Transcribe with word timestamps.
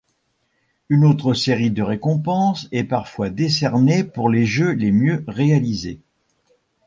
Une 0.89 1.05
autre 1.05 1.35
série 1.35 1.69
de 1.69 1.83
récompenses 1.83 2.67
est 2.71 2.85
parfois 2.85 3.29
décernée 3.29 4.03
pour 4.03 4.31
les 4.31 4.47
jeux 4.47 4.71
les 4.71 4.91
mieux 4.91 5.23
réalisés. 5.27 5.99